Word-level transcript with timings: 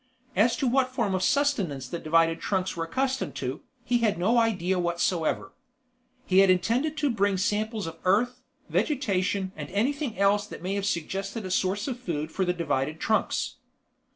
As 0.35 0.55
to 0.57 0.65
what 0.65 0.89
form 0.89 1.13
of 1.13 1.21
sustenance 1.21 1.87
the 1.87 1.99
divided 1.99 2.41
trunks 2.41 2.75
were 2.75 2.85
accustomed 2.85 3.35
to, 3.35 3.61
he 3.85 3.99
had 3.99 4.17
no 4.17 4.39
idea 4.39 4.79
whatsoever. 4.79 5.51
He 6.25 6.39
had 6.39 6.49
intended 6.49 6.97
to 6.97 7.11
bring 7.11 7.37
samples 7.37 7.85
of 7.85 7.99
earth, 8.03 8.41
vegetation 8.67 9.51
and 9.55 9.69
anything 9.69 10.17
else 10.17 10.47
that 10.47 10.63
may 10.63 10.73
have 10.73 10.87
suggested 10.87 11.45
a 11.45 11.51
source 11.51 11.87
of 11.87 11.99
food 11.99 12.31
for 12.31 12.43
the 12.43 12.51
divided 12.51 12.99
trunks. 12.99 13.57